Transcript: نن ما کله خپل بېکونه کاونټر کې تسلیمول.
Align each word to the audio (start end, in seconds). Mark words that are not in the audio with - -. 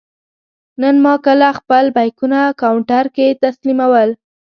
نن 0.81 0.95
ما 1.03 1.13
کله 1.25 1.47
خپل 1.59 1.83
بېکونه 1.95 2.39
کاونټر 2.61 3.05
کې 3.15 3.27
تسلیمول. 3.43 4.09